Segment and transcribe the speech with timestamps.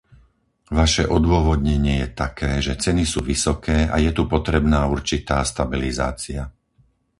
[0.79, 6.41] Vaše odôvodnenie je také, že ceny sú vysoké a je tu potrebná určitá stabilizácia.